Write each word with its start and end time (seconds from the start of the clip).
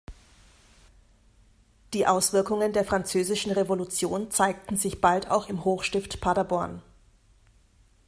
Die 1.93 2.07
Auswirkungen 2.07 2.73
der 2.73 2.83
Französischen 2.83 3.51
Revolution 3.51 4.31
zeigten 4.31 4.75
sich 4.75 4.99
bald 4.99 5.29
auch 5.29 5.47
im 5.47 5.63
Hochstift 5.63 6.19
Paderborn. 6.21 6.81